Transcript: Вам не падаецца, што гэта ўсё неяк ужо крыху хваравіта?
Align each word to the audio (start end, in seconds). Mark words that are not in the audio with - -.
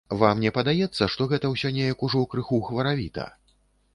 Вам 0.19 0.39
не 0.43 0.51
падаецца, 0.57 1.09
што 1.15 1.27
гэта 1.33 1.51
ўсё 1.51 1.71
неяк 1.77 2.05
ужо 2.07 2.21
крыху 2.31 2.61
хваравіта? 2.69 3.29